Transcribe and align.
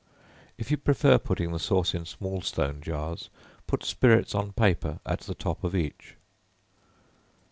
If 0.57 0.71
you 0.71 0.77
prefer 0.77 1.19
putting 1.19 1.51
the 1.51 1.59
sauce 1.59 1.93
in 1.93 2.05
small 2.05 2.41
stone 2.41 2.81
jars, 2.81 3.29
put 3.67 3.83
spirits 3.83 4.33
on 4.33 4.51
paper 4.53 4.99
at 5.05 5.19
the 5.19 5.35
top 5.35 5.63
of 5.63 5.75
each. 5.75 6.15